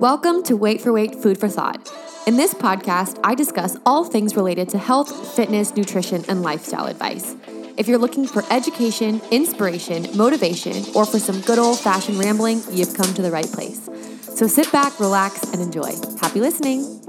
[0.00, 1.88] Welcome to Wait for Wait Food for Thought.
[2.26, 7.36] In this podcast, I discuss all things related to health, fitness, nutrition, and lifestyle advice.
[7.76, 12.94] If you're looking for education, inspiration, motivation, or for some good old fashioned rambling, you've
[12.94, 13.88] come to the right place.
[14.20, 15.92] So sit back, relax, and enjoy.
[16.20, 17.03] Happy listening.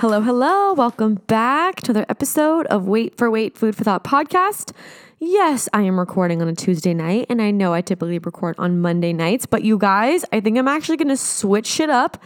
[0.00, 0.72] Hello, hello.
[0.72, 4.72] Welcome back to another episode of Wait for Wait Food for Thought podcast.
[5.18, 8.80] Yes, I am recording on a Tuesday night, and I know I typically record on
[8.80, 12.16] Monday nights, but you guys, I think I'm actually going to switch it up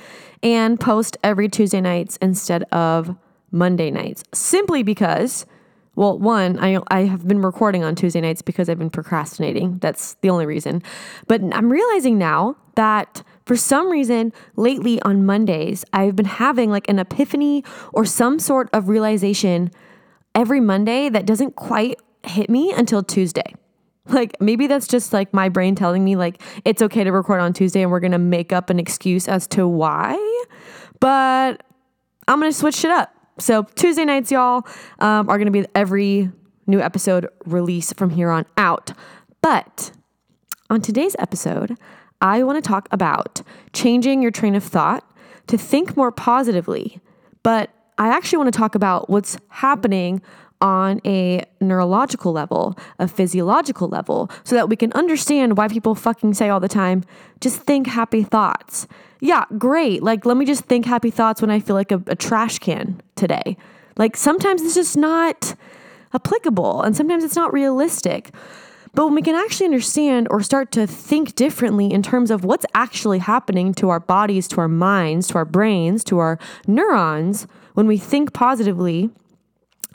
[0.41, 3.17] and post every Tuesday nights instead of
[3.51, 5.45] Monday nights simply because.
[5.97, 9.79] Well, one, I, I have been recording on Tuesday nights because I've been procrastinating.
[9.79, 10.81] That's the only reason.
[11.27, 16.89] But I'm realizing now that for some reason, lately on Mondays, I've been having like
[16.89, 17.63] an epiphany
[17.93, 19.71] or some sort of realization
[20.35, 23.55] every Monday that doesn't quite hit me until Tuesday.
[24.07, 27.53] Like maybe that's just like my brain telling me like it's okay to record on
[27.53, 30.15] Tuesday and we're going to make up an excuse as to why.
[31.01, 31.63] But
[32.29, 33.15] I'm going to switch it up.
[33.39, 34.67] So Tuesday nights y'all
[34.99, 36.31] um, are going to be every
[36.67, 38.93] new episode release from here on out.
[39.43, 39.93] But
[40.71, 41.77] on today's episode,
[42.25, 43.43] I want to talk about
[43.75, 45.05] changing your train of thought
[45.47, 46.99] to think more positively.
[47.43, 50.23] But I actually want to talk about what's happening
[50.63, 56.33] on a neurological level, a physiological level, so that we can understand why people fucking
[56.33, 57.05] say all the time,
[57.43, 58.89] just think happy thoughts.
[59.21, 60.03] Yeah, great.
[60.03, 63.03] Like, let me just think happy thoughts when I feel like a, a trash can
[63.17, 63.59] today.
[63.99, 65.55] Like, sometimes it's just not
[66.15, 68.31] applicable and sometimes it's not realistic.
[68.95, 72.65] But when we can actually understand or start to think differently in terms of what's
[72.75, 77.87] actually happening to our bodies, to our minds, to our brains, to our neurons, when
[77.89, 79.11] we think positively,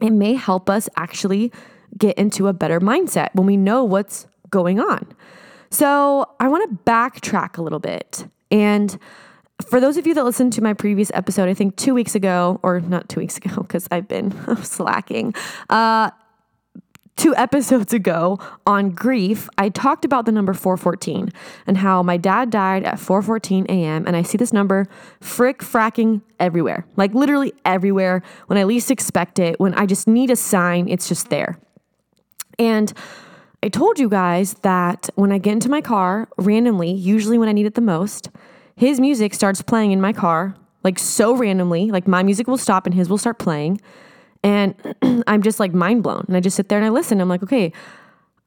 [0.01, 1.51] it may help us actually
[1.97, 5.07] get into a better mindset when we know what's going on.
[5.71, 8.27] So I want to backtrack a little bit.
[8.51, 8.97] And
[9.65, 12.59] for those of you that listened to my previous episode, I think two weeks ago,
[12.63, 15.33] or not two weeks ago, because I've been slacking,
[15.69, 16.11] uh,
[17.15, 21.31] two episodes ago on grief, I talked about the number 414
[21.67, 24.05] and how my dad died at 4:14 a.m.
[24.07, 24.87] and I see this number
[25.19, 26.85] frick fracking everywhere.
[26.95, 31.07] Like literally everywhere when I least expect it, when I just need a sign, it's
[31.07, 31.59] just there.
[32.57, 32.93] And
[33.61, 37.51] I told you guys that when I get into my car randomly, usually when I
[37.51, 38.29] need it the most,
[38.75, 40.55] his music starts playing in my car,
[40.85, 43.81] like so randomly, like my music will stop and his will start playing.
[44.43, 44.75] And
[45.27, 46.25] I'm just like mind blown.
[46.27, 47.19] And I just sit there and I listen.
[47.19, 47.73] I'm like, okay,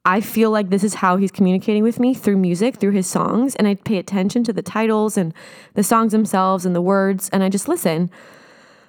[0.05, 3.55] I feel like this is how he's communicating with me through music, through his songs.
[3.55, 5.33] And I pay attention to the titles and
[5.75, 7.29] the songs themselves and the words.
[7.31, 8.11] And I just listen.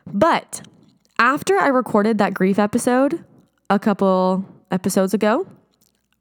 [0.06, 0.62] But
[1.18, 3.24] after I recorded that grief episode
[3.70, 5.46] a couple episodes ago,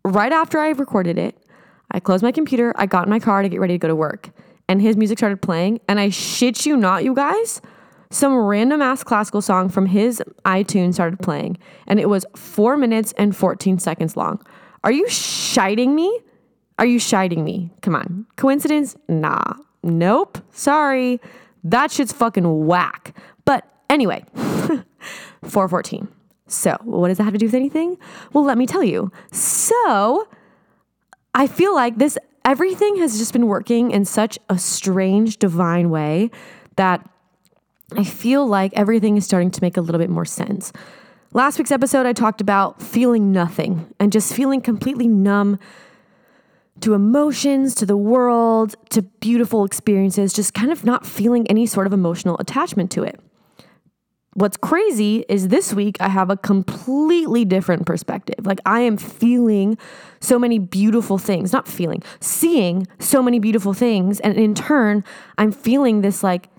[0.06, 1.38] right after I recorded it,
[1.90, 3.96] I closed my computer, I got in my car to get ready to go to
[3.96, 4.30] work.
[4.70, 5.82] And his music started playing.
[5.88, 7.62] And I shit you not, you guys
[8.14, 11.58] some random ass classical song from his iTunes started playing,
[11.88, 14.42] and it was four minutes and 14 seconds long.
[14.84, 16.20] Are you shiting me?
[16.78, 17.72] Are you shiting me?
[17.82, 18.26] Come on.
[18.36, 18.96] Coincidence?
[19.08, 19.54] Nah.
[19.82, 20.38] Nope.
[20.52, 21.20] Sorry.
[21.64, 23.16] That shit's fucking whack.
[23.46, 26.08] But anyway, 414.
[26.48, 27.98] So, what does that have to do with anything?
[28.34, 29.12] Well, let me tell you.
[29.32, 30.28] So,
[31.34, 36.30] I feel like this everything has just been working in such a strange divine way
[36.76, 37.10] that
[37.98, 40.72] I feel like everything is starting to make a little bit more sense.
[41.34, 45.58] Last week's episode, I talked about feeling nothing and just feeling completely numb
[46.82, 51.88] to emotions, to the world, to beautiful experiences, just kind of not feeling any sort
[51.88, 53.20] of emotional attachment to it.
[54.36, 58.46] What's crazy is this week I have a completely different perspective.
[58.46, 59.78] Like I am feeling
[60.20, 64.20] so many beautiful things, not feeling, seeing so many beautiful things.
[64.22, 65.04] And in turn,
[65.38, 66.50] I'm feeling this like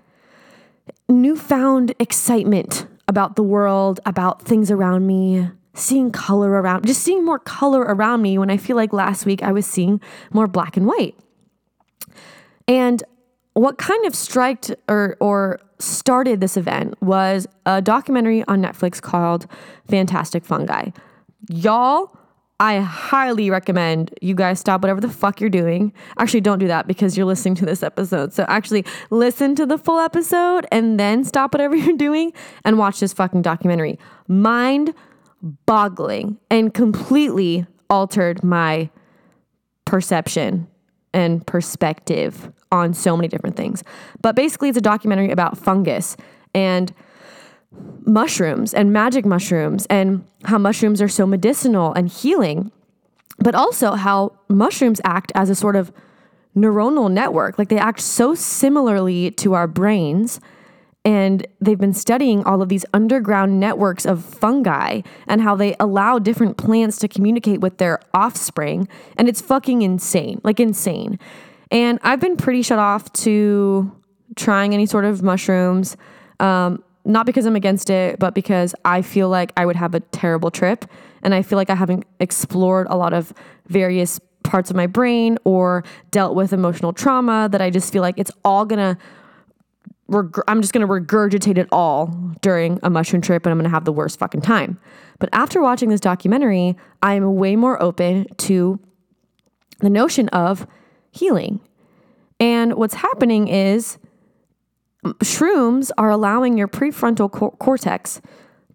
[1.09, 7.39] newfound excitement about the world, about things around me, seeing color around, just seeing more
[7.39, 10.01] color around me when I feel like last week I was seeing
[10.31, 11.15] more black and white.
[12.67, 13.03] And
[13.53, 19.45] what kind of striked or or started this event was a documentary on Netflix called
[19.87, 20.89] Fantastic Fungi.
[21.49, 22.17] Y'all
[22.59, 25.91] I highly recommend you guys stop whatever the fuck you're doing.
[26.17, 28.31] Actually, don't do that because you're listening to this episode.
[28.31, 32.31] So, actually, listen to the full episode and then stop whatever you're doing
[32.63, 33.99] and watch this fucking documentary.
[34.27, 34.93] Mind
[35.65, 38.89] boggling and completely altered my
[39.83, 40.67] perception
[41.13, 43.83] and perspective on so many different things.
[44.21, 46.15] But basically, it's a documentary about fungus
[46.53, 46.93] and
[48.05, 52.71] mushrooms and magic mushrooms and how mushrooms are so medicinal and healing,
[53.39, 55.91] but also how mushrooms act as a sort of
[56.55, 57.57] neuronal network.
[57.57, 60.39] Like they act so similarly to our brains.
[61.03, 66.17] And they've been studying all of these underground networks of fungi and how they allow
[66.17, 68.87] different plants to communicate with their offspring.
[69.15, 71.19] And it's fucking insane, like insane.
[71.69, 73.91] And I've been pretty shut off to
[74.35, 75.95] trying any sort of mushrooms.
[76.39, 79.99] Um, not because I'm against it, but because I feel like I would have a
[79.99, 80.85] terrible trip.
[81.21, 83.33] And I feel like I haven't explored a lot of
[83.67, 88.17] various parts of my brain or dealt with emotional trauma that I just feel like
[88.17, 88.97] it's all gonna,
[90.07, 92.07] reg- I'm just gonna regurgitate it all
[92.41, 94.79] during a mushroom trip and I'm gonna have the worst fucking time.
[95.19, 98.79] But after watching this documentary, I am way more open to
[99.79, 100.67] the notion of
[101.11, 101.59] healing.
[102.39, 103.97] And what's happening is,
[105.19, 108.21] shrooms are allowing your prefrontal cor- cortex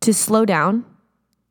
[0.01, 0.85] to slow down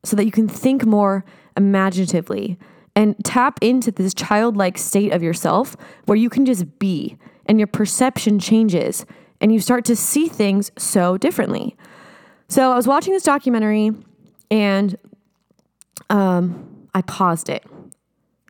[0.04, 1.24] so that you can think more
[1.56, 2.58] imaginatively
[2.96, 7.16] and tap into this childlike state of yourself where you can just be
[7.46, 9.06] and your perception changes
[9.40, 11.76] and you start to see things so differently.
[12.48, 13.92] So I was watching this documentary
[14.50, 14.96] and
[16.08, 17.64] um, I paused it.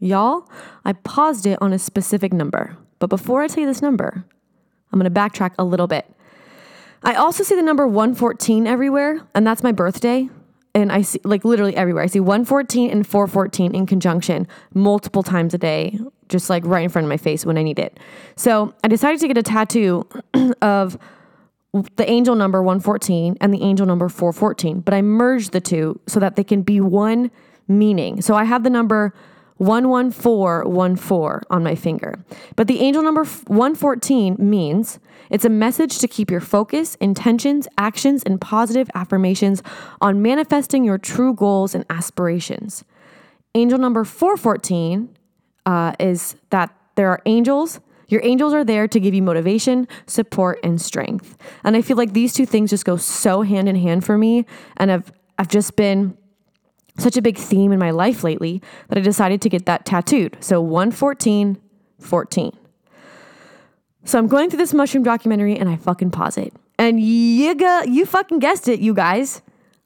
[0.01, 0.51] Y'all,
[0.85, 2.77] I paused it on a specific number.
[2.99, 4.25] But before I tell you this number,
[4.93, 6.07] I'm going to backtrack a little bit.
[7.03, 10.29] I also see the number 114 everywhere, and that's my birthday.
[10.75, 12.05] And I see, like, literally everywhere.
[12.05, 15.99] I see 114 and 414 in conjunction multiple times a day,
[16.29, 17.99] just like right in front of my face when I need it.
[18.37, 20.07] So I decided to get a tattoo
[20.63, 20.99] of
[21.97, 26.21] the angel number 114 and the angel number 414, but I merged the two so
[26.21, 27.31] that they can be one
[27.69, 28.21] meaning.
[28.23, 29.15] So I have the number
[29.61, 32.25] 11414 on my finger.
[32.57, 34.99] But the angel number 114 means
[35.29, 39.63] it's a message to keep your focus, intentions, actions, and positive affirmations
[40.01, 42.85] on manifesting your true goals and aspirations.
[43.55, 45.17] Angel number 414
[45.67, 47.81] uh, is that there are angels.
[48.09, 51.37] Your angels are there to give you motivation, support, and strength.
[51.65, 54.47] And I feel like these two things just go so hand in hand for me.
[54.79, 56.17] And I've, I've just been
[57.01, 60.37] such a big theme in my life lately that I decided to get that tattooed.
[60.41, 61.61] So 114,
[61.99, 62.53] 14.
[64.05, 66.55] So I'm going through this mushroom documentary and I fucking pause it.
[66.79, 69.43] And you, got, you fucking guessed it, you guys.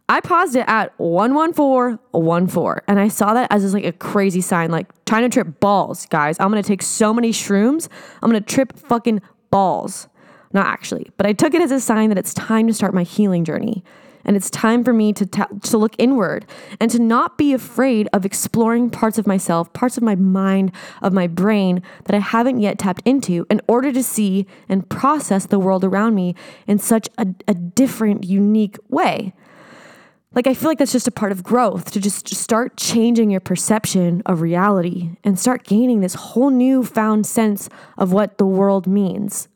[0.08, 4.70] I paused it at 11414 and I saw that as just like a crazy sign,
[4.70, 6.38] like trying to trip balls, guys.
[6.38, 7.88] I'm gonna take so many shrooms,
[8.22, 10.08] I'm gonna trip fucking balls.
[10.52, 13.02] Not actually, but I took it as a sign that it's time to start my
[13.02, 13.82] healing journey.
[14.24, 16.46] And it's time for me to, ta- to look inward
[16.80, 20.72] and to not be afraid of exploring parts of myself, parts of my mind,
[21.02, 25.46] of my brain that I haven't yet tapped into in order to see and process
[25.46, 26.34] the world around me
[26.66, 29.34] in such a, a different, unique way.
[30.34, 33.40] Like, I feel like that's just a part of growth to just start changing your
[33.40, 38.88] perception of reality and start gaining this whole new found sense of what the world
[38.88, 39.48] means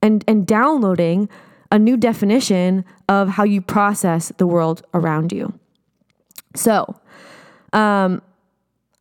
[0.00, 1.28] and, and downloading
[1.70, 5.52] a new definition of how you process the world around you.
[6.54, 7.00] So,
[7.72, 8.22] um,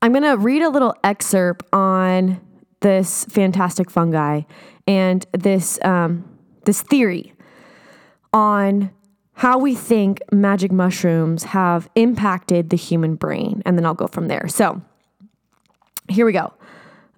[0.01, 2.39] I'm going to read a little excerpt on
[2.81, 4.41] this fantastic fungi
[4.87, 6.23] and this um,
[6.65, 7.33] this theory
[8.33, 8.91] on
[9.33, 14.27] how we think magic mushrooms have impacted the human brain, and then I'll go from
[14.27, 14.47] there.
[14.47, 14.81] So,
[16.09, 16.53] here we go.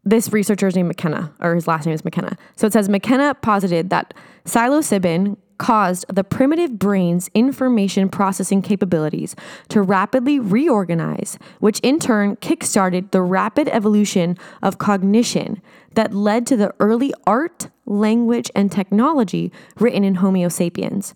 [0.03, 2.35] This researcher is named McKenna, or his last name is McKenna.
[2.55, 4.13] So it says McKenna posited that
[4.45, 9.35] psilocybin caused the primitive brain's information processing capabilities
[9.69, 15.61] to rapidly reorganize, which in turn kickstarted the rapid evolution of cognition
[15.93, 21.13] that led to the early art, language, and technology written in Homo sapiens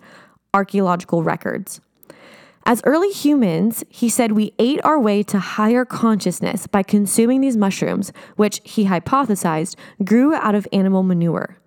[0.53, 1.81] archaeological records.
[2.67, 7.55] As early humans, he said we ate our way to higher consciousness by consuming these
[7.55, 11.59] mushrooms, which he hypothesized grew out of animal manure.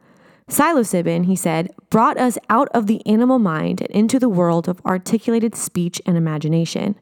[0.49, 4.85] Psilocybin, he said, brought us out of the animal mind and into the world of
[4.85, 6.99] articulated speech and imagination.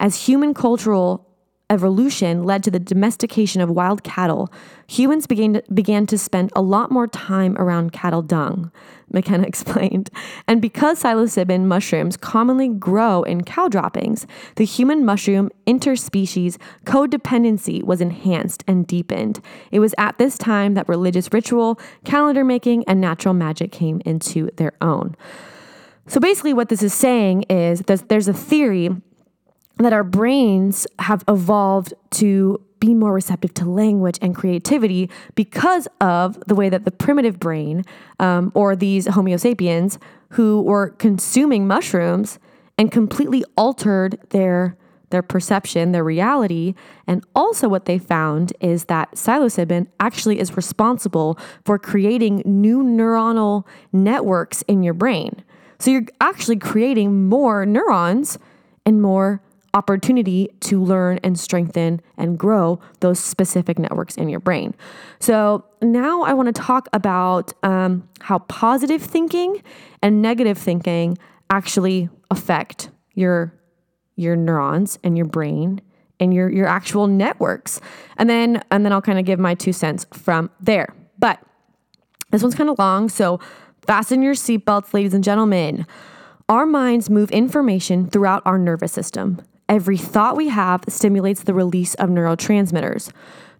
[0.00, 1.27] As human cultural
[1.70, 4.52] evolution led to the domestication of wild cattle,
[4.86, 8.72] humans began to, began to spend a lot more time around cattle dung,
[9.12, 10.10] McKenna explained.
[10.46, 18.00] And because psilocybin mushrooms commonly grow in cow droppings, the human mushroom interspecies codependency was
[18.00, 19.40] enhanced and deepened.
[19.70, 24.50] It was at this time that religious ritual, calendar making, and natural magic came into
[24.56, 25.16] their own.
[26.06, 28.96] So basically, what this is saying is that there's a theory
[29.78, 36.38] that our brains have evolved to be more receptive to language and creativity because of
[36.46, 37.84] the way that the primitive brain
[38.20, 39.98] um, or these Homo sapiens
[40.30, 42.38] who were consuming mushrooms
[42.76, 44.76] and completely altered their
[45.10, 46.74] their perception, their reality,
[47.06, 53.64] and also what they found is that psilocybin actually is responsible for creating new neuronal
[53.90, 55.42] networks in your brain.
[55.78, 58.38] So you're actually creating more neurons
[58.84, 59.40] and more
[59.78, 64.74] opportunity to learn and strengthen and grow those specific networks in your brain.
[65.20, 69.62] So, now I want to talk about um, how positive thinking
[70.02, 71.16] and negative thinking
[71.50, 73.54] actually affect your
[74.16, 75.80] your neurons and your brain
[76.20, 77.80] and your your actual networks.
[78.16, 80.94] And then and then I'll kind of give my two cents from there.
[81.18, 81.40] But
[82.30, 83.40] this one's kind of long, so
[83.86, 85.86] fasten your seatbelts, ladies and gentlemen.
[86.48, 89.42] Our minds move information throughout our nervous system.
[89.68, 93.12] Every thought we have stimulates the release of neurotransmitters.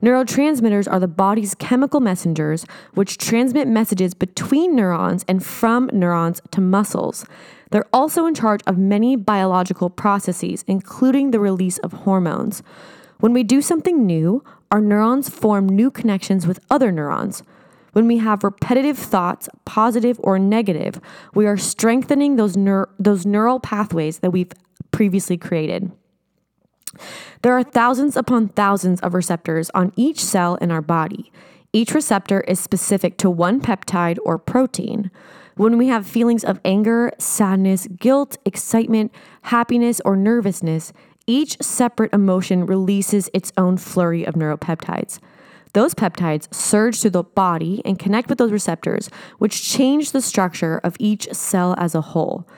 [0.02, 6.62] Neurotransmitters are the body's chemical messengers which transmit messages between neurons and from neurons to
[6.62, 7.26] muscles.
[7.70, 12.62] They're also in charge of many biological processes, including the release of hormones.
[13.20, 17.42] When we do something new, our neurons form new connections with other neurons.
[17.92, 21.00] When we have repetitive thoughts, positive or negative,
[21.34, 24.52] we are strengthening those, neur- those neural pathways that we've
[24.98, 25.92] previously created.
[27.42, 31.30] There are thousands upon thousands of receptors on each cell in our body.
[31.72, 35.12] Each receptor is specific to one peptide or protein.
[35.54, 39.12] When we have feelings of anger, sadness, guilt, excitement,
[39.42, 40.92] happiness, or nervousness,
[41.28, 45.20] each separate emotion releases its own flurry of neuropeptides.
[45.74, 50.80] Those peptides surge through the body and connect with those receptors, which change the structure
[50.82, 52.48] of each cell as a whole.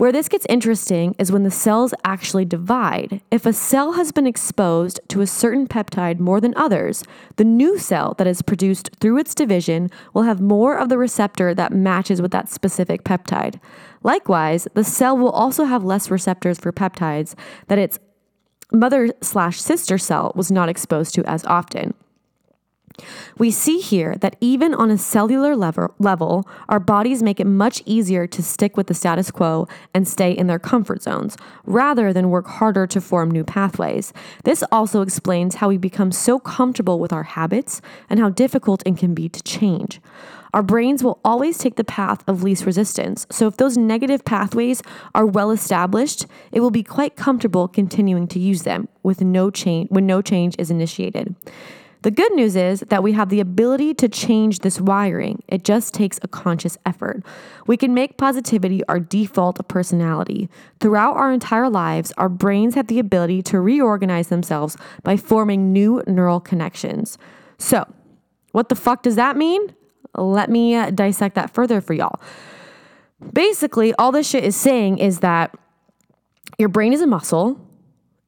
[0.00, 3.20] Where this gets interesting is when the cells actually divide.
[3.30, 7.04] If a cell has been exposed to a certain peptide more than others,
[7.36, 11.54] the new cell that is produced through its division will have more of the receptor
[11.54, 13.60] that matches with that specific peptide.
[14.02, 17.34] Likewise, the cell will also have less receptors for peptides
[17.66, 17.98] that its
[18.72, 21.92] mother slash sister cell was not exposed to as often.
[23.38, 27.82] We see here that even on a cellular level, level, our bodies make it much
[27.86, 32.30] easier to stick with the status quo and stay in their comfort zones, rather than
[32.30, 34.12] work harder to form new pathways.
[34.44, 38.96] This also explains how we become so comfortable with our habits and how difficult it
[38.96, 40.00] can be to change.
[40.52, 43.26] Our brains will always take the path of least resistance.
[43.30, 44.82] So, if those negative pathways
[45.14, 49.90] are well established, it will be quite comfortable continuing to use them with no change
[49.90, 51.36] when no change is initiated.
[52.02, 55.42] The good news is that we have the ability to change this wiring.
[55.48, 57.22] It just takes a conscious effort.
[57.66, 60.48] We can make positivity our default personality.
[60.80, 66.02] Throughout our entire lives, our brains have the ability to reorganize themselves by forming new
[66.06, 67.18] neural connections.
[67.58, 67.86] So,
[68.52, 69.74] what the fuck does that mean?
[70.16, 72.18] Let me uh, dissect that further for y'all.
[73.32, 75.54] Basically, all this shit is saying is that
[76.58, 77.60] your brain is a muscle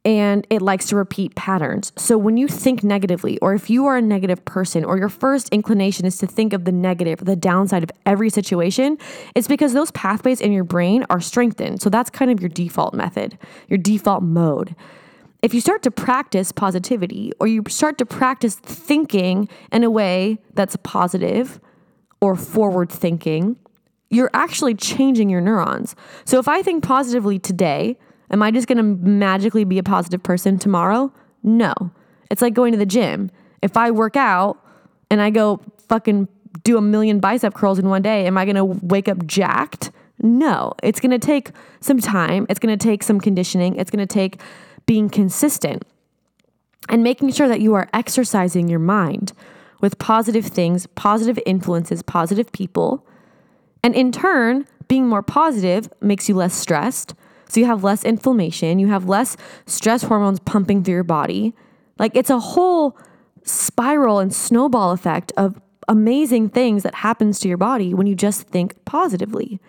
[0.04, 1.92] and it likes to repeat patterns.
[1.96, 5.48] So when you think negatively, or if you are a negative person, or your first
[5.50, 8.98] inclination is to think of the negative, the downside of every situation,
[9.36, 11.80] it's because those pathways in your brain are strengthened.
[11.80, 14.74] So that's kind of your default method, your default mode.
[15.40, 20.38] If you start to practice positivity, or you start to practice thinking in a way
[20.54, 21.60] that's positive
[22.20, 23.56] or forward thinking,
[24.10, 25.96] you're actually changing your neurons.
[26.24, 27.98] So if I think positively today,
[28.32, 31.12] Am I just going to magically be a positive person tomorrow?
[31.42, 31.74] No.
[32.30, 33.30] It's like going to the gym.
[33.60, 34.58] If I work out
[35.10, 36.28] and I go fucking
[36.64, 39.90] do a million bicep curls in one day, am I going to wake up jacked?
[40.20, 40.72] No.
[40.82, 42.46] It's going to take some time.
[42.48, 43.76] It's going to take some conditioning.
[43.76, 44.40] It's going to take
[44.86, 45.84] being consistent
[46.88, 49.32] and making sure that you are exercising your mind
[49.80, 53.06] with positive things, positive influences, positive people.
[53.84, 57.14] And in turn, being more positive makes you less stressed,
[57.52, 61.52] so you have less inflammation, you have less stress hormones pumping through your body.
[61.98, 62.96] Like it's a whole
[63.44, 68.48] spiral and snowball effect of amazing things that happens to your body when you just
[68.48, 69.60] think positively.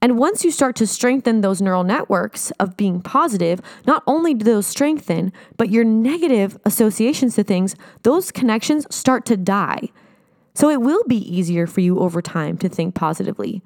[0.00, 4.42] And once you start to strengthen those neural networks of being positive, not only do
[4.42, 9.90] those strengthen, but your negative associations to things, those connections start to die.
[10.54, 13.60] So it will be easier for you over time to think positively.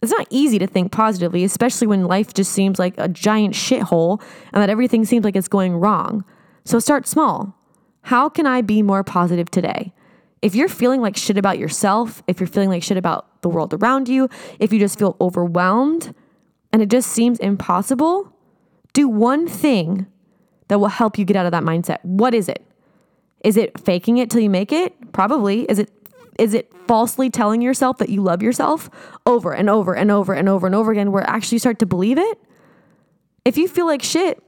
[0.00, 4.22] It's not easy to think positively, especially when life just seems like a giant shithole
[4.52, 6.24] and that everything seems like it's going wrong.
[6.64, 7.56] So start small.
[8.02, 9.92] How can I be more positive today?
[10.40, 13.74] If you're feeling like shit about yourself, if you're feeling like shit about the world
[13.74, 14.28] around you,
[14.60, 16.14] if you just feel overwhelmed
[16.72, 18.32] and it just seems impossible,
[18.92, 20.06] do one thing
[20.68, 21.98] that will help you get out of that mindset.
[22.04, 22.64] What is it?
[23.42, 25.12] Is it faking it till you make it?
[25.12, 25.62] Probably.
[25.62, 25.90] Is it
[26.38, 28.88] is it falsely telling yourself that you love yourself
[29.26, 31.86] over and over and over and over and over again where actually you start to
[31.86, 32.40] believe it?
[33.44, 34.42] If you feel like shit,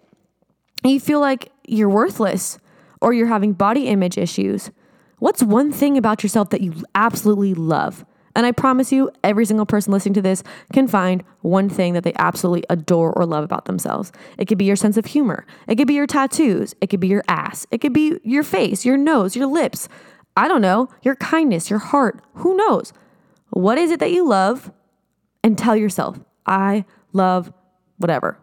[0.84, 2.58] you feel like you're worthless
[3.00, 4.70] or you're having body image issues,
[5.18, 8.04] what's one thing about yourself that you absolutely love?
[8.36, 12.04] And I promise you, every single person listening to this can find one thing that
[12.04, 14.12] they absolutely adore or love about themselves.
[14.38, 15.44] It could be your sense of humor.
[15.66, 16.74] It could be your tattoos.
[16.80, 17.66] It could be your ass.
[17.72, 19.88] It could be your face, your nose, your lips.
[20.36, 22.22] I don't know, your kindness, your heart.
[22.34, 22.92] Who knows?
[23.50, 24.72] What is it that you love?
[25.42, 27.52] And tell yourself, I love
[27.98, 28.38] whatever.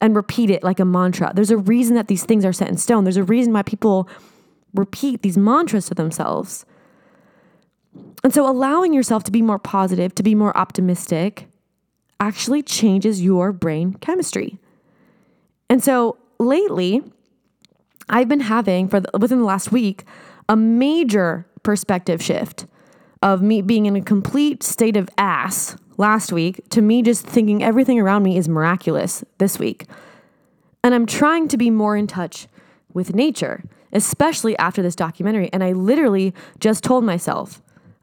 [0.00, 1.32] And repeat it like a mantra.
[1.34, 3.04] There's a reason that these things are set in stone.
[3.04, 4.08] There's a reason why people
[4.74, 6.64] repeat these mantras to themselves.
[8.24, 11.48] And so allowing yourself to be more positive, to be more optimistic,
[12.20, 14.58] actually changes your brain chemistry.
[15.68, 17.02] And so lately,
[18.08, 20.04] I've been having for the, within the last week
[20.48, 22.66] a major perspective shift
[23.22, 27.62] of me being in a complete state of ass last week to me just thinking
[27.62, 29.86] everything around me is miraculous this week.
[30.82, 32.48] And I'm trying to be more in touch
[32.92, 35.48] with nature, especially after this documentary.
[35.52, 37.62] And I literally just told myself,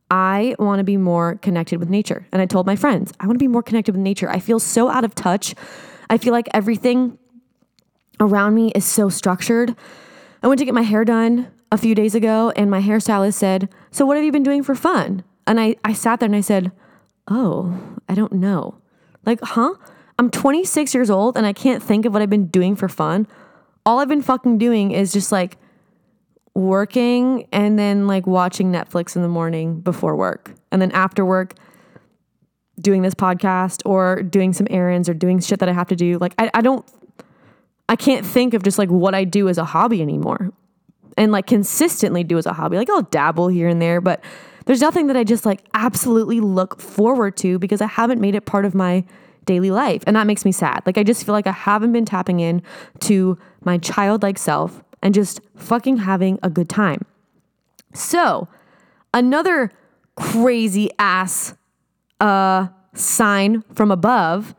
[0.10, 2.26] I want to be more connected with nature.
[2.32, 4.30] And I told my friends, I want to be more connected with nature.
[4.30, 5.54] I feel so out of touch.
[6.10, 7.20] I feel like everything
[8.20, 9.76] around me is so structured.
[10.42, 13.70] I went to get my hair done a few days ago, and my hairstylist said,
[13.92, 15.24] So, what have you been doing for fun?
[15.46, 16.72] And I, I sat there and I said,
[17.28, 18.76] Oh, I don't know.
[19.26, 19.76] Like, huh?
[20.18, 23.28] I'm 26 years old and I can't think of what I've been doing for fun.
[23.86, 25.58] All I've been fucking doing is just like
[26.54, 30.54] working and then like watching Netflix in the morning before work.
[30.72, 31.56] And then after work,
[32.82, 36.18] doing this podcast or doing some errands or doing shit that I have to do.
[36.18, 36.86] Like, I, I don't,
[37.88, 40.52] I can't think of just like what I do as a hobby anymore
[41.20, 42.78] and like consistently do as a hobby.
[42.78, 44.24] Like, I'll dabble here and there, but
[44.66, 48.46] there's nothing that I just like absolutely look forward to because I haven't made it
[48.46, 49.04] part of my
[49.46, 50.02] daily life.
[50.08, 50.82] And that makes me sad.
[50.86, 52.64] Like, I just feel like I haven't been tapping in
[53.02, 57.06] to my childlike self and just fucking having a good time.
[57.94, 58.48] So,
[59.14, 59.72] another
[60.16, 61.54] crazy ass
[62.22, 64.56] uh, sign from above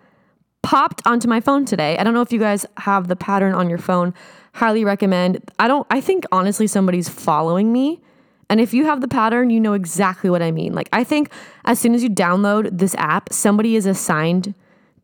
[0.62, 1.96] popped onto my phone today.
[1.96, 4.12] I don't know if you guys have the pattern on your phone.
[4.52, 5.50] Highly recommend.
[5.58, 8.00] I don't, I think honestly somebody's following me.
[8.48, 10.74] And if you have the pattern, you know exactly what I mean.
[10.74, 11.30] Like, I think
[11.64, 14.54] as soon as you download this app, somebody is assigned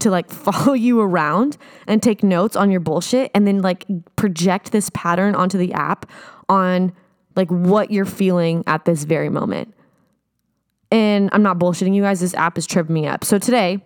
[0.01, 1.57] to like follow you around
[1.87, 6.11] and take notes on your bullshit and then like project this pattern onto the app
[6.49, 6.93] on
[7.37, 9.73] like what you're feeling at this very moment.
[10.91, 13.25] And I'm not bullshitting you guys, this app is tripping me up.
[13.25, 13.85] So today,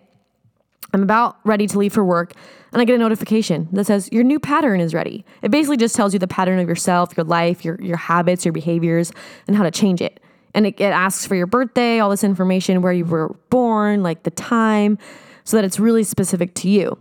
[0.93, 2.33] I'm about ready to leave for work
[2.73, 5.25] and I get a notification that says your new pattern is ready.
[5.41, 8.53] It basically just tells you the pattern of yourself, your life, your, your habits, your
[8.53, 9.11] behaviors,
[9.47, 10.19] and how to change it.
[10.53, 14.23] And it, it asks for your birthday, all this information, where you were born, like
[14.23, 14.97] the time
[15.43, 16.97] so that it's really specific to you.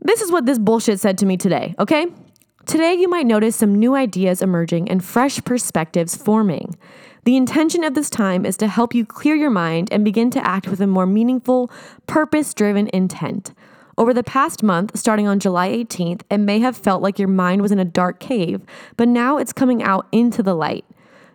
[0.00, 2.06] This is what this bullshit said to me today, okay?
[2.66, 6.76] Today, you might notice some new ideas emerging and fresh perspectives forming.
[7.24, 10.46] The intention of this time is to help you clear your mind and begin to
[10.46, 11.70] act with a more meaningful,
[12.06, 13.52] purpose driven intent.
[13.98, 17.60] Over the past month, starting on July 18th, it may have felt like your mind
[17.60, 18.62] was in a dark cave,
[18.96, 20.86] but now it's coming out into the light.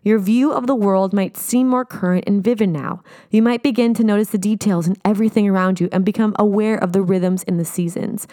[0.01, 3.03] Your view of the world might seem more current and vivid now.
[3.29, 6.93] You might begin to notice the details in everything around you and become aware of
[6.93, 8.27] the rhythms in the seasons.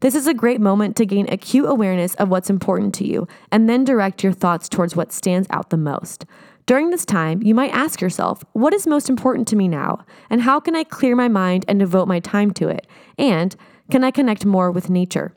[0.00, 3.68] This is a great moment to gain acute awareness of what's important to you and
[3.68, 6.24] then direct your thoughts towards what stands out the most.
[6.66, 10.04] During this time, you might ask yourself, what is most important to me now?
[10.30, 12.86] And how can I clear my mind and devote my time to it?
[13.18, 13.56] And
[13.90, 15.34] can I connect more with nature?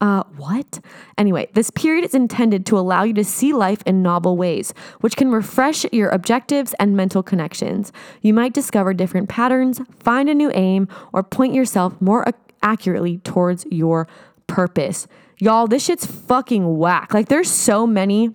[0.00, 0.80] Uh, what?
[1.16, 5.16] Anyway, this period is intended to allow you to see life in novel ways, which
[5.16, 7.92] can refresh your objectives and mental connections.
[8.20, 12.26] You might discover different patterns, find a new aim, or point yourself more
[12.62, 14.08] accurately towards your
[14.48, 15.06] purpose.
[15.38, 17.14] Y'all, this shit's fucking whack.
[17.14, 18.34] Like, there's so many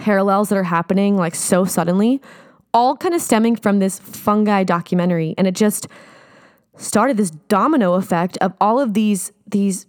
[0.00, 2.20] parallels that are happening, like, so suddenly,
[2.72, 5.34] all kind of stemming from this fungi documentary.
[5.38, 5.86] And it just
[6.76, 9.86] started this domino effect of all of these, these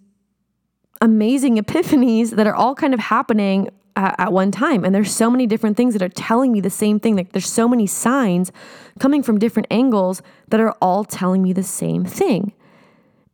[1.00, 4.84] amazing epiphanies that are all kind of happening at, at, one time.
[4.84, 7.16] And there's so many different things that are telling me the same thing.
[7.16, 8.52] Like there's so many signs
[8.98, 12.52] coming from different angles that are all telling me the same thing.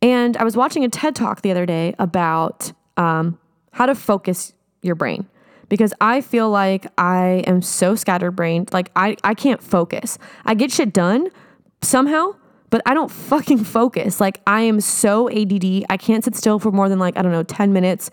[0.01, 3.37] And I was watching a TED talk the other day about um,
[3.71, 5.27] how to focus your brain
[5.69, 8.73] because I feel like I am so scatterbrained.
[8.73, 10.17] Like I, I can't focus.
[10.45, 11.29] I get shit done
[11.81, 12.35] somehow,
[12.69, 14.19] but I don't fucking focus.
[14.19, 15.85] Like I am so ADD.
[15.89, 18.09] I can't sit still for more than like, I don't know, 10 minutes.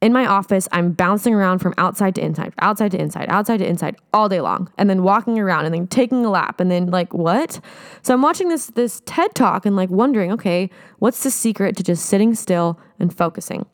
[0.00, 3.68] In my office, I'm bouncing around from outside to inside, outside to inside, outside to
[3.68, 6.90] inside all day long, and then walking around and then taking a lap and then
[6.90, 7.60] like what?
[8.02, 11.84] So I'm watching this this TED talk and like wondering, okay, what's the secret to
[11.84, 13.64] just sitting still and focusing?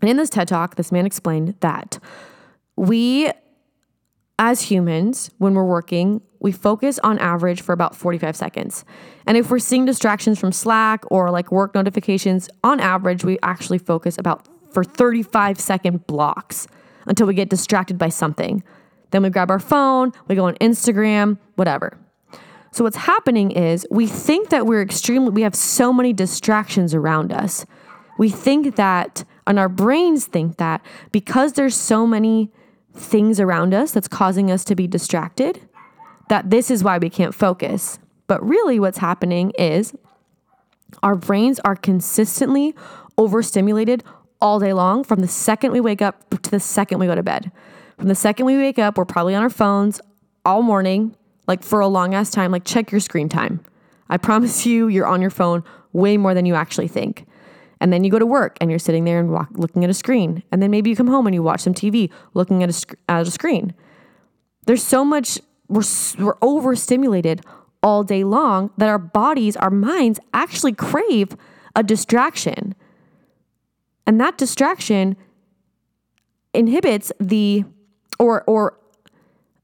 [0.00, 1.98] And in this TED talk, this man explained that
[2.76, 3.30] we
[4.38, 8.84] as humans, when we're working, we focus on average for about 45 seconds.
[9.26, 13.78] And if we're seeing distractions from Slack or like work notifications, on average, we actually
[13.78, 16.66] focus about for 35 second blocks
[17.06, 18.62] until we get distracted by something.
[19.10, 21.96] Then we grab our phone, we go on Instagram, whatever.
[22.72, 27.32] So what's happening is we think that we're extremely we have so many distractions around
[27.32, 27.64] us.
[28.18, 32.50] We think that and our brains think that because there's so many
[32.94, 35.60] things around us that's causing us to be distracted,
[36.28, 37.98] that this is why we can't focus.
[38.26, 39.94] But really, what's happening is
[41.02, 42.74] our brains are consistently
[43.18, 44.02] overstimulated
[44.40, 47.22] all day long from the second we wake up to the second we go to
[47.22, 47.50] bed.
[47.98, 50.00] From the second we wake up, we're probably on our phones
[50.44, 52.50] all morning, like for a long ass time.
[52.50, 53.60] Like, check your screen time.
[54.08, 57.26] I promise you, you're on your phone way more than you actually think.
[57.80, 59.94] And then you go to work and you're sitting there and walk, looking at a
[59.94, 60.42] screen.
[60.50, 62.94] And then maybe you come home and you watch some TV looking at a, sc-
[63.08, 63.74] at a screen.
[64.66, 65.82] There's so much, we're,
[66.18, 67.42] we're overstimulated
[67.82, 71.36] all day long that our bodies, our minds actually crave
[71.74, 72.74] a distraction.
[74.06, 75.16] And that distraction
[76.54, 77.64] inhibits the,
[78.18, 78.78] or, or,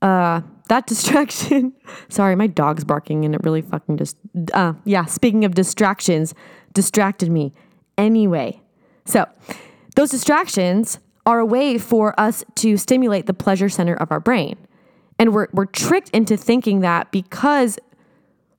[0.02, 1.72] uh, that distraction.
[2.10, 4.18] sorry, my dog's barking and it really fucking just,
[4.52, 6.34] uh, yeah, speaking of distractions,
[6.74, 7.54] distracted me
[7.98, 8.60] anyway.
[9.04, 9.26] So,
[9.94, 14.56] those distractions are a way for us to stimulate the pleasure center of our brain.
[15.18, 17.78] And we're, we're tricked into thinking that because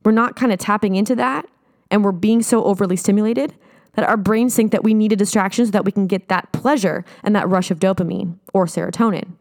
[0.06, 1.46] we're not kind of tapping into that
[1.92, 3.54] and we're being so overly stimulated,
[3.94, 6.52] that our brains think that we need a distraction so that we can get that
[6.52, 9.34] pleasure and that rush of dopamine or serotonin.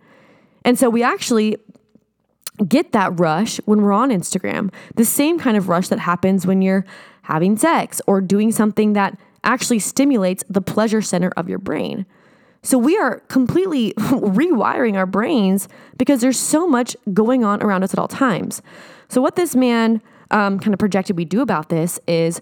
[0.64, 1.56] And so we actually
[2.68, 6.60] get that rush when we're on Instagram, the same kind of rush that happens when
[6.60, 6.84] you're
[7.22, 12.06] having sex or doing something that actually stimulates the pleasure center of your brain.
[12.62, 17.92] So we are completely rewiring our brains because there's so much going on around us
[17.92, 18.62] at all times.
[19.08, 20.00] So, what this man
[20.30, 22.40] um, kind of projected we do about this is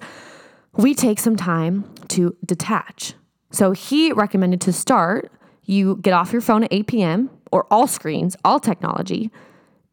[0.76, 3.14] we take some time to detach.
[3.50, 5.32] So, he recommended to start,
[5.64, 7.30] you get off your phone at 8 p.m.
[7.50, 9.30] or all screens, all technology,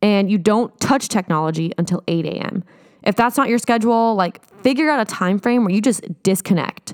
[0.01, 2.63] and you don't touch technology until 8 a.m.
[3.07, 6.93] If that's not your schedule, like figure out a time frame where you just disconnect.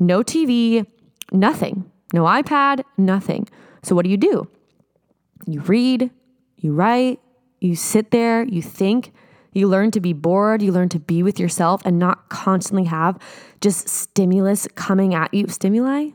[0.00, 0.84] No TV,
[1.30, 1.88] nothing.
[2.12, 3.48] No iPad, nothing.
[3.84, 4.50] So what do you do?
[5.46, 6.10] You read,
[6.56, 7.20] you write,
[7.60, 9.12] you sit there, you think,
[9.52, 13.16] you learn to be bored, you learn to be with yourself and not constantly have
[13.60, 15.46] just stimulus coming at you.
[15.46, 16.10] Stimuli?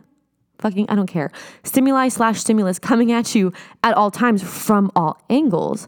[0.60, 1.32] Fucking, I don't care.
[1.64, 5.88] Stimuli slash stimulus coming at you at all times from all angles.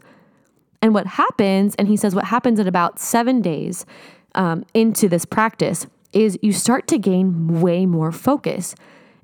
[0.80, 3.84] And what happens, and he says what happens at about seven days
[4.34, 8.74] um, into this practice is you start to gain way more focus.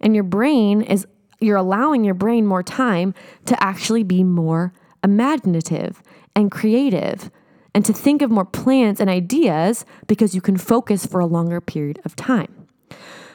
[0.01, 1.07] And your brain is,
[1.41, 3.15] you're allowing your brain more time
[3.47, 6.03] to actually be more imaginative
[6.35, 7.31] and creative
[7.75, 11.61] and to think of more plans and ideas because you can focus for a longer
[11.61, 12.69] period of time.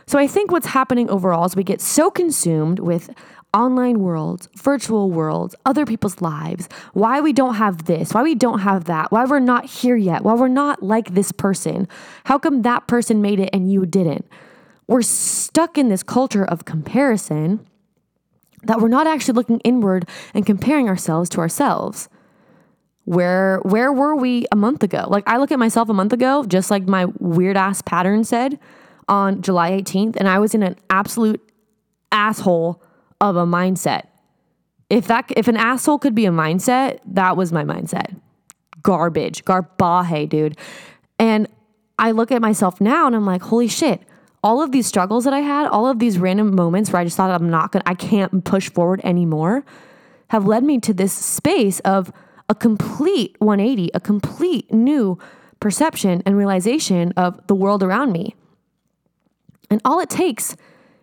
[0.05, 3.12] So I think what's happening overall is we get so consumed with
[3.53, 8.59] online worlds, virtual worlds, other people's lives, why we don't have this, why we don't
[8.59, 11.88] have that, why we're not here yet, why we're not like this person.
[12.25, 14.27] How come that person made it and you didn't?
[14.88, 17.65] We're stuck in this culture of comparison
[18.63, 22.09] that we're not actually looking inward and comparing ourselves to ourselves.
[23.05, 25.05] Where where were we a month ago?
[25.07, 28.59] Like I look at myself a month ago, just like my weird ass pattern said
[29.07, 31.41] on July 18th, and I was in an absolute
[32.12, 32.81] asshole
[33.21, 34.08] of a mindset.
[34.89, 38.15] If that if an asshole could be a mindset, that was my mindset.
[38.82, 40.58] Garbage, garbaje, dude.
[41.19, 41.47] And
[41.99, 44.01] I look at myself now and I'm like, holy shit.
[44.41, 47.17] All of these struggles that I had, all of these random moments where I just
[47.17, 49.65] thought I'm not gonna, I can't push forward anymore,
[50.29, 52.12] have led me to this space of
[52.47, 55.19] a complete 180, a complete new
[55.60, 58.34] perception and realization of the world around me.
[59.69, 60.55] And all it takes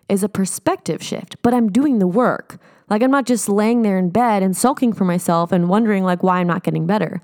[0.08, 2.58] is a perspective shift, but I'm doing the work.
[2.88, 6.22] Like I'm not just laying there in bed and sulking for myself and wondering like
[6.22, 7.20] why I'm not getting better.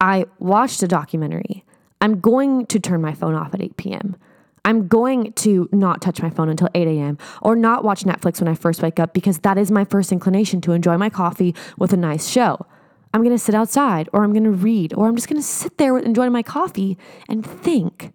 [0.00, 1.64] I watched a documentary.
[2.00, 4.16] I'm going to turn my phone off at 8 p.m.
[4.64, 7.18] I'm going to not touch my phone until 8 a.m.
[7.42, 10.60] or not watch Netflix when I first wake up because that is my first inclination
[10.62, 12.66] to enjoy my coffee with a nice show.
[13.12, 15.46] I'm going to sit outside or I'm going to read or I'm just going to
[15.46, 18.12] sit there enjoying my coffee and think.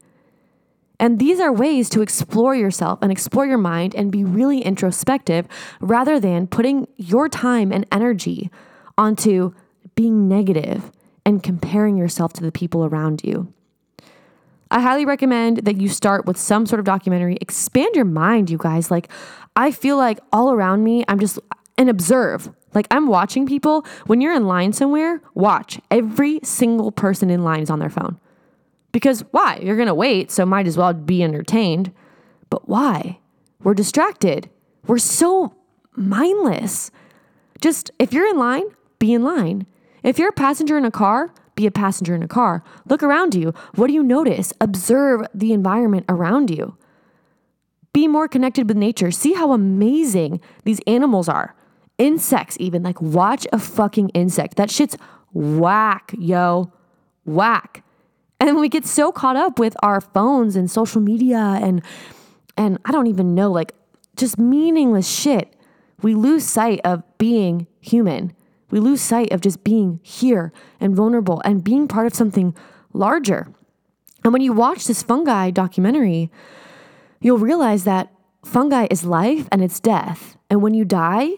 [0.99, 5.47] And these are ways to explore yourself and explore your mind and be really introspective
[5.79, 8.49] rather than putting your time and energy
[8.97, 9.53] onto
[9.95, 10.91] being negative
[11.25, 13.51] and comparing yourself to the people around you.
[14.71, 17.37] I highly recommend that you start with some sort of documentary.
[17.39, 18.89] Expand your mind, you guys.
[18.89, 19.09] Like,
[19.55, 21.39] I feel like all around me, I'm just,
[21.77, 22.51] and observe.
[22.73, 23.85] Like, I'm watching people.
[24.05, 25.79] When you're in line somewhere, watch.
[25.91, 28.19] Every single person in line is on their phone.
[28.95, 29.59] Because why?
[29.61, 31.91] You're going to wait, so might as well be entertained.
[32.49, 33.19] But why?
[33.61, 34.49] We're distracted.
[34.87, 35.53] We're so
[35.97, 36.91] mindless.
[37.59, 38.63] Just if you're in line,
[38.97, 39.65] be in line.
[40.01, 42.63] If you're a passenger in a car, be a passenger in a car.
[42.87, 43.53] Look around you.
[43.73, 44.53] What do you notice?
[44.61, 46.77] Observe the environment around you.
[47.91, 49.11] Be more connected with nature.
[49.11, 51.53] See how amazing these animals are.
[51.97, 52.81] Insects, even.
[52.81, 54.55] Like, watch a fucking insect.
[54.55, 54.95] That shit's
[55.33, 56.71] whack, yo.
[57.25, 57.81] Whack.
[58.39, 61.81] And we get so caught up with our phones and social media and
[62.57, 63.73] and I don't even know, like
[64.15, 65.55] just meaningless shit.
[66.01, 68.33] We lose sight of being human.
[68.71, 72.55] We lose sight of just being here and vulnerable and being part of something
[72.93, 73.47] larger.
[74.23, 76.31] And when you watch this fungi documentary,
[77.21, 78.11] you'll realize that
[78.43, 80.37] fungi is life and it's death.
[80.49, 81.31] And when you die,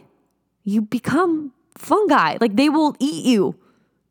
[0.64, 2.38] you become fungi.
[2.40, 3.56] Like they will eat you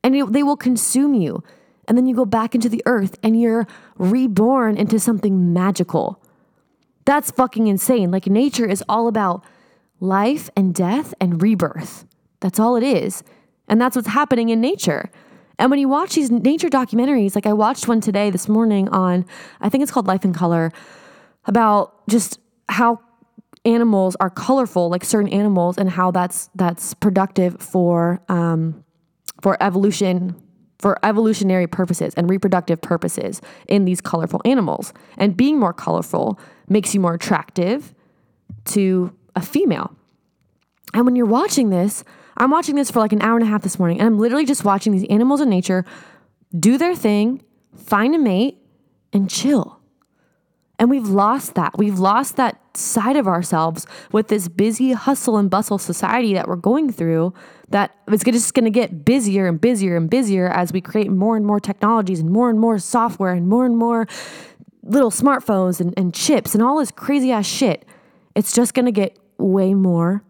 [0.02, 1.42] and they will consume you.
[1.88, 6.22] And then you go back into the earth and you're reborn into something magical.
[7.04, 8.10] That's fucking insane.
[8.10, 9.44] Like nature is all about
[10.00, 12.04] life and death and rebirth.
[12.40, 13.22] That's all it is.
[13.68, 15.10] And that's what's happening in nature.
[15.58, 19.24] And when you watch these nature documentaries, like I watched one today this morning on,
[19.60, 20.72] I think it's called Life in Color,
[21.46, 23.00] about just how
[23.64, 28.84] animals are colorful, like certain animals, and how that's that's productive for um,
[29.40, 30.34] for evolution,
[30.78, 34.92] for evolutionary purposes and reproductive purposes in these colorful animals.
[35.16, 37.94] And being more colorful makes you more attractive
[38.66, 39.94] to a female.
[40.92, 42.04] And when you're watching this,
[42.36, 44.44] I'm watching this for like an hour and a half this morning, and I'm literally
[44.44, 45.84] just watching these animals in nature
[46.58, 47.42] do their thing,
[47.74, 48.58] find a mate,
[49.12, 49.80] and chill.
[50.78, 51.76] And we've lost that.
[51.78, 56.56] We've lost that side of ourselves with this busy hustle and bustle society that we're
[56.56, 57.32] going through
[57.70, 61.36] that is just going to get busier and busier and busier as we create more
[61.36, 64.06] and more technologies and more and more software and more and more
[64.82, 67.84] little smartphones and, and chips and all this crazy ass shit.
[68.34, 70.22] It's just going to get way more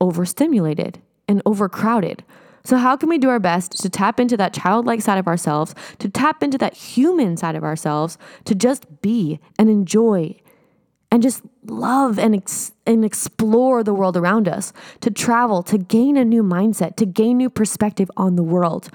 [0.00, 2.24] overstimulated and overcrowded.
[2.64, 5.72] So, how can we do our best to tap into that childlike side of ourselves,
[6.00, 10.34] to tap into that human side of ourselves, to just be and enjoy
[11.10, 16.16] and just love and, ex- and explore the world around us, to travel, to gain
[16.16, 18.88] a new mindset, to gain new perspective on the world?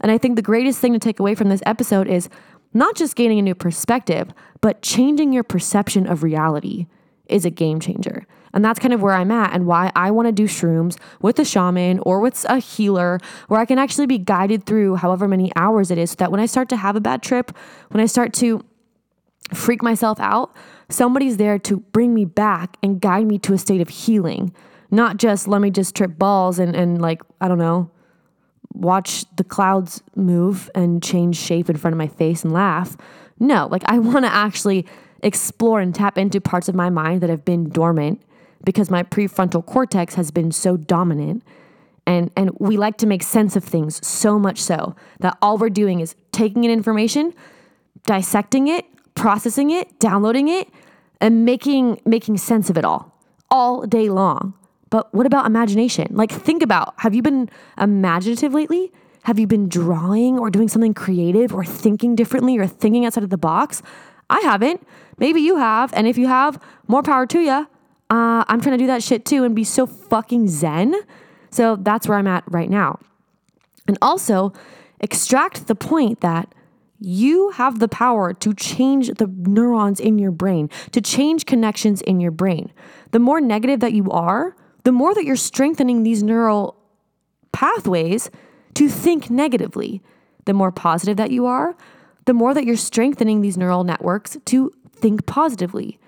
[0.00, 2.28] And I think the greatest thing to take away from this episode is
[2.72, 6.86] not just gaining a new perspective, but changing your perception of reality
[7.26, 8.26] is a game changer.
[8.52, 11.38] And that's kind of where I'm at and why I want to do shrooms with
[11.38, 15.52] a shaman or with a healer where I can actually be guided through however many
[15.54, 17.56] hours it is so that when I start to have a bad trip,
[17.90, 18.64] when I start to
[19.54, 20.54] freak myself out,
[20.88, 24.54] somebody's there to bring me back and guide me to a state of healing.
[24.90, 27.90] Not just let me just trip balls and, and like, I don't know,
[28.74, 32.96] watch the clouds move and change shape in front of my face and laugh.
[33.38, 34.86] No, like I want to actually
[35.22, 38.22] explore and tap into parts of my mind that have been dormant
[38.64, 41.42] because my prefrontal cortex has been so dominant.
[42.06, 45.70] And, and we like to make sense of things so much so that all we're
[45.70, 47.32] doing is taking in information,
[48.04, 48.84] dissecting it,
[49.20, 50.68] processing it, downloading it,
[51.20, 53.14] and making making sense of it all
[53.50, 54.54] all day long.
[54.88, 56.08] But what about imagination?
[56.10, 58.92] Like think about have you been imaginative lately?
[59.24, 63.28] Have you been drawing or doing something creative or thinking differently or thinking outside of
[63.28, 63.82] the box?
[64.30, 64.86] I haven't.
[65.18, 65.92] Maybe you have.
[65.92, 67.68] And if you have, more power to you.
[68.08, 70.94] Uh, I'm trying to do that shit too and be so fucking zen.
[71.50, 72.98] So that's where I'm at right now.
[73.86, 74.54] And also,
[75.00, 76.54] extract the point that
[77.00, 82.20] you have the power to change the neurons in your brain, to change connections in
[82.20, 82.70] your brain.
[83.10, 86.76] The more negative that you are, the more that you're strengthening these neural
[87.52, 88.30] pathways
[88.74, 90.02] to think negatively.
[90.44, 91.76] The more positive that you are,
[92.26, 95.98] the more that you're strengthening these neural networks to think positively,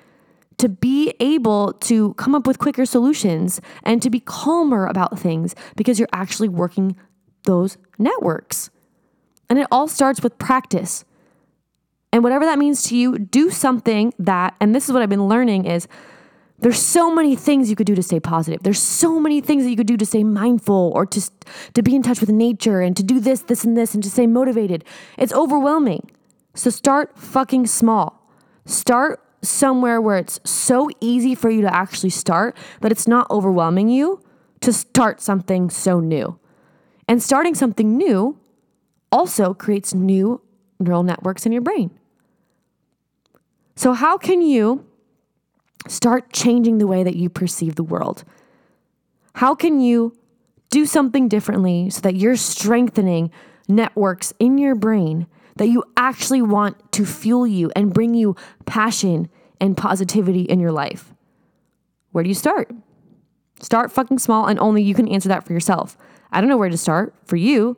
[0.58, 5.54] to be able to come up with quicker solutions and to be calmer about things
[5.76, 6.96] because you're actually working
[7.44, 8.70] those networks.
[9.52, 11.04] And it all starts with practice.
[12.10, 15.28] And whatever that means to you, do something that, and this is what I've been
[15.28, 15.88] learning is
[16.62, 18.62] There's so many things you could do to stay positive.
[18.62, 21.30] There's so many things that you could do to stay mindful or to,
[21.74, 24.08] to be in touch with nature and to do this, this, and this and to
[24.08, 24.84] stay motivated.
[25.18, 26.10] It's overwhelming.
[26.54, 28.26] So start fucking small.
[28.64, 33.90] Start somewhere where it's so easy for you to actually start that it's not overwhelming
[33.90, 34.22] you
[34.60, 36.38] to start something so new.
[37.06, 38.38] And starting something new
[39.12, 40.40] also creates new
[40.80, 41.90] neural networks in your brain.
[43.76, 44.84] So, how can you
[45.88, 48.24] Start changing the way that you perceive the world.
[49.34, 50.16] How can you
[50.70, 53.30] do something differently so that you're strengthening
[53.68, 59.28] networks in your brain that you actually want to fuel you and bring you passion
[59.60, 61.12] and positivity in your life?
[62.12, 62.70] Where do you start?
[63.60, 65.96] Start fucking small, and only you can answer that for yourself.
[66.30, 67.14] I don't know where to start.
[67.24, 67.76] For you,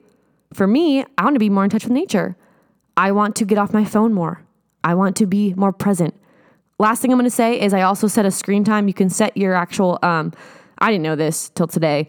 [0.55, 2.37] for me, I want to be more in touch with nature.
[2.97, 4.43] I want to get off my phone more.
[4.85, 6.15] I want to be more present.
[6.79, 8.89] Last thing I'm going to say is I also set a screen time.
[8.89, 10.33] You can set your actual, um,
[10.79, 12.09] I didn't know this till today,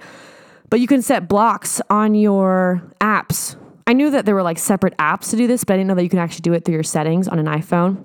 [0.70, 3.56] but you can set blocks on your apps.
[3.88, 5.96] I knew that there were like separate apps to do this, but I didn't know
[5.96, 8.04] that you can actually do it through your settings on an iPhone.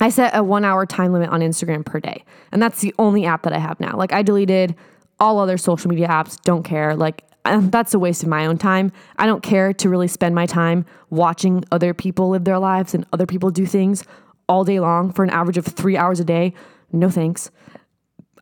[0.00, 2.24] I set a one hour time limit on Instagram per day.
[2.52, 3.96] And that's the only app that I have now.
[3.96, 4.74] Like I deleted
[5.18, 6.94] all other social media apps, don't care.
[6.94, 7.24] Like
[7.70, 8.92] that's a waste of my own time.
[9.18, 13.06] I don't care to really spend my time watching other people live their lives and
[13.12, 14.04] other people do things
[14.48, 16.54] all day long for an average of three hours a day.
[16.92, 17.50] No thanks.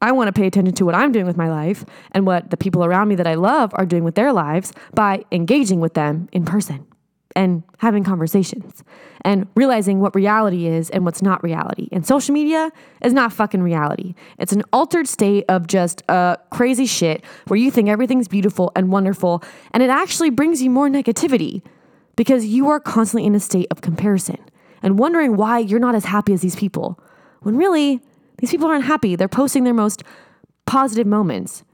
[0.02, 2.56] I want to pay attention to what I'm doing with my life and what the
[2.56, 6.28] people around me that I love are doing with their lives by engaging with them
[6.32, 6.86] in person
[7.36, 8.84] and having conversations
[9.24, 11.88] and realizing what reality is and what's not reality.
[11.90, 12.70] And social media
[13.02, 14.14] is not fucking reality.
[14.38, 18.92] It's an altered state of just uh, crazy shit where you think everything's beautiful and
[18.92, 19.42] wonderful,
[19.72, 21.62] and it actually brings you more negativity
[22.16, 24.38] because you are constantly in a state of comparison
[24.82, 27.00] and wondering why you're not as happy as these people.
[27.40, 28.00] When really,
[28.38, 29.16] these people aren't happy.
[29.16, 30.02] They're posting their most
[30.66, 31.64] positive moments.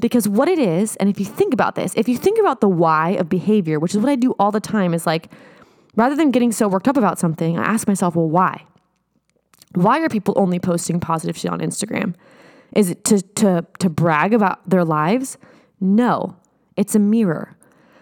[0.00, 2.68] Because what it is, and if you think about this, if you think about the
[2.68, 5.30] why of behavior, which is what I do all the time, is like
[5.96, 8.64] rather than getting so worked up about something, I ask myself, well, why?
[9.74, 12.14] Why are people only posting positive shit on Instagram?
[12.74, 15.38] Is it to, to, to brag about their lives?
[15.80, 16.36] No,
[16.76, 17.56] it's a mirror.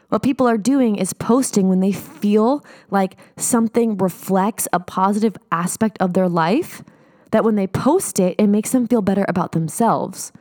[0.09, 5.97] What people are doing is posting when they feel like something reflects a positive aspect
[6.01, 6.83] of their life,
[7.31, 10.33] that when they post it, it makes them feel better about themselves.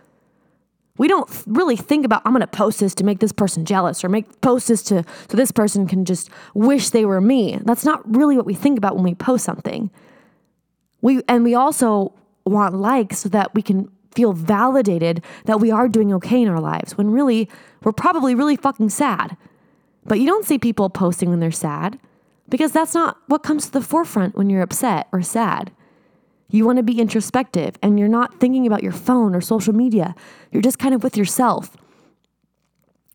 [1.01, 4.07] We don't really think about, I'm gonna post this to make this person jealous or
[4.07, 7.57] make post this to so this person can just wish they were me.
[7.63, 9.89] That's not really what we think about when we post something.
[11.01, 12.13] We and we also
[12.45, 16.59] want likes so that we can feel validated that we are doing okay in our
[16.59, 17.49] lives when really
[17.83, 19.35] we're probably really fucking sad.
[20.05, 21.97] But you don't see people posting when they're sad
[22.47, 25.71] because that's not what comes to the forefront when you're upset or sad.
[26.51, 30.13] You want to be introspective and you're not thinking about your phone or social media.
[30.51, 31.75] You're just kind of with yourself.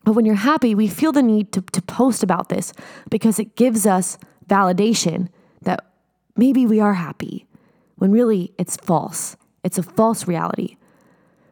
[0.03, 2.73] But when you're happy, we feel the need to, to post about this
[3.09, 5.27] because it gives us validation
[5.61, 5.85] that
[6.35, 7.45] maybe we are happy
[7.95, 9.37] when really it's false.
[9.63, 10.77] It's a false reality.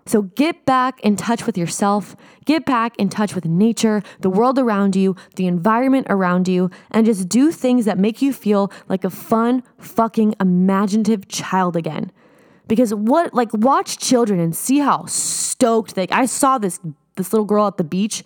[0.07, 2.15] So get back in touch with yourself,
[2.45, 7.07] get back in touch with nature, the world around you, the environment around you, and
[7.07, 12.11] just do things that make you feel like a fun, fucking imaginative child again.
[12.67, 16.07] Because what, like, watch children and see how stoked they.
[16.09, 16.79] I saw this
[17.15, 18.23] this little girl at the beach,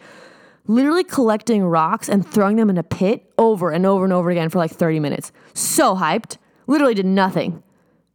[0.67, 4.49] literally collecting rocks and throwing them in a pit over and over and over again
[4.49, 5.31] for like 30 minutes.
[5.53, 6.37] So hyped.
[6.67, 7.63] Literally did nothing,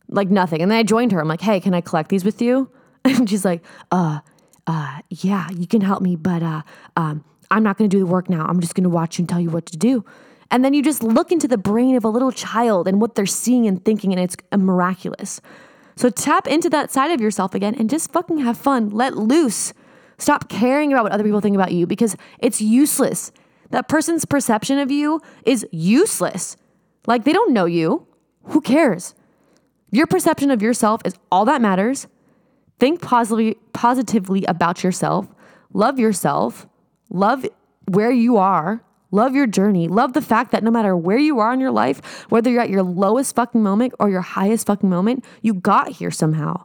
[0.09, 0.62] like nothing.
[0.62, 1.20] And then I joined her.
[1.20, 2.70] I'm like, hey, can I collect these with you?
[3.17, 4.21] And she's like, uh,
[4.67, 6.62] uh, yeah, you can help me, but uh,
[6.97, 8.47] um, I'm not going to do the work now.
[8.47, 10.05] I'm just going to watch you and tell you what to do.
[10.51, 13.27] And then you just look into the brain of a little child and what they're
[13.27, 15.40] seeing and thinking, and it's miraculous.
[15.97, 18.90] So tap into that side of yourself again and just fucking have fun.
[18.90, 19.73] Let loose.
[20.19, 23.33] Stop caring about what other people think about you because it's useless.
[23.71, 26.57] That person's perception of you is useless.
[27.07, 28.07] Like they don't know you.
[28.45, 29.14] Who cares?
[29.90, 32.07] Your perception of yourself is all that matters.
[32.79, 35.29] Think positively, positively about yourself.
[35.73, 36.67] Love yourself.
[37.11, 37.47] Love
[37.87, 38.83] where you are.
[39.11, 39.87] Love your journey.
[39.87, 42.71] Love the fact that no matter where you are in your life, whether you're at
[42.71, 46.65] your lowest fucking moment or your highest fucking moment, you got here somehow.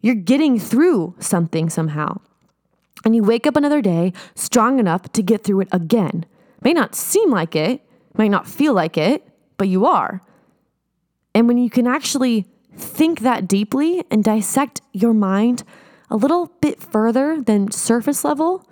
[0.00, 2.20] You're getting through something somehow.
[3.04, 6.24] And you wake up another day strong enough to get through it again.
[6.62, 7.82] May not seem like it,
[8.16, 10.22] might not feel like it, but you are.
[11.34, 12.46] And when you can actually
[12.80, 15.62] think that deeply and dissect your mind
[16.10, 18.66] a little bit further than surface level,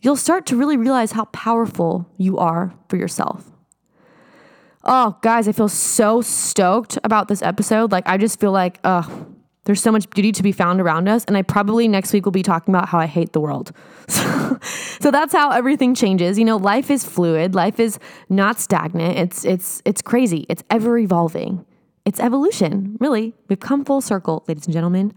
[0.00, 3.50] you'll start to really realize how powerful you are for yourself.
[4.84, 7.90] Oh, guys, I feel so stoked about this episode.
[7.92, 9.02] Like, I just feel like, uh,
[9.64, 11.24] There's so much beauty to be found around us.
[11.24, 13.72] And I probably next week will be talking about how I hate the world.
[14.08, 14.58] So,
[15.00, 16.38] so that's how everything changes.
[16.38, 17.54] You know, life is fluid.
[17.56, 19.18] Life is not stagnant.
[19.18, 20.46] It's it's it's crazy.
[20.48, 21.66] It's ever evolving.
[22.06, 23.34] It's evolution, really.
[23.48, 25.12] We've come full circle, ladies and gentlemen.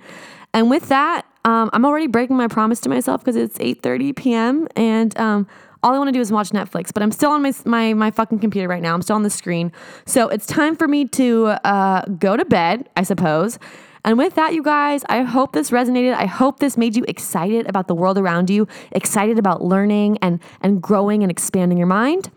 [0.54, 4.68] And with that, um, I'm already breaking my promise to myself because it's 8:30 p.m.
[4.76, 5.48] and um,
[5.82, 6.92] all I want to do is watch Netflix.
[6.92, 8.94] But I'm still on my, my my fucking computer right now.
[8.94, 9.72] I'm still on the screen,
[10.06, 13.60] so it's time for me to uh, go to bed, I suppose.
[14.04, 16.16] And with that, you guys, I hope this resonated.
[16.16, 20.40] I hope this made you excited about the world around you, excited about learning and,
[20.62, 22.32] and growing and expanding your mind.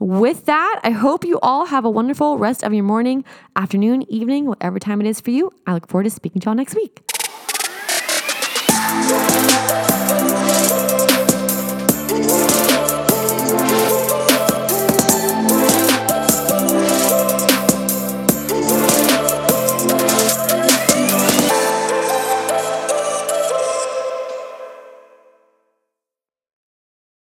[0.00, 3.22] With that, I hope you all have a wonderful rest of your morning,
[3.54, 5.50] afternoon, evening, whatever time it is for you.
[5.66, 7.02] I look forward to speaking to y'all next week.